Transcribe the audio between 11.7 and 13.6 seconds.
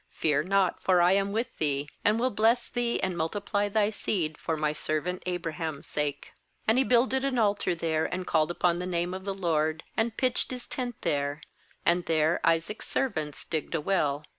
and there Isaac's servants